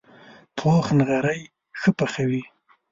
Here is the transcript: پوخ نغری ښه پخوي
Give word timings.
پوخ 0.57 0.85
نغری 0.99 1.41
ښه 1.79 1.89
پخوي 1.97 2.43